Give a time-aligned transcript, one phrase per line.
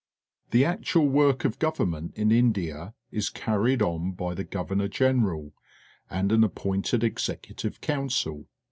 [0.49, 5.51] The actual work of government in India is carried on by the Governoij^Gfineral
[6.09, 8.47] and an appointed Executh'e Council.